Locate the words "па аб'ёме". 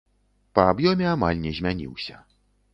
0.59-1.05